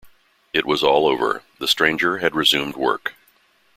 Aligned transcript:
It 0.51 0.65
was 0.65 0.81
all 0.81 1.07
over; 1.07 1.43
the 1.59 1.67
stranger 1.67 2.17
had 2.17 2.33
resumed 2.33 2.75
work. 2.75 3.13